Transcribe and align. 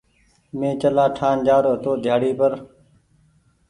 مين 0.57 0.73
چلآ 0.81 1.05
ٺآن 1.17 1.37
جآرو 1.47 1.71
هيتو 1.73 1.91
ڍيآڙي 2.03 2.31
پر۔ 2.39 2.51